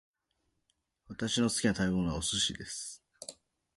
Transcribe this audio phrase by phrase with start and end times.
[1.09, 3.03] 私の好きな食べ物はお寿司です